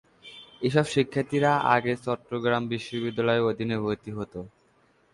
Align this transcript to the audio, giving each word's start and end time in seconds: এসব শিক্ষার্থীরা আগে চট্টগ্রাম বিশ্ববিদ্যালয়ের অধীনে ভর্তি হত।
এসব 0.61 0.85
শিক্ষার্থীরা 0.93 1.51
আগে 1.75 1.93
চট্টগ্রাম 2.05 2.63
বিশ্ববিদ্যালয়ের 2.73 3.47
অধীনে 3.49 3.77
ভর্তি 3.83 4.11
হত। 4.17 4.33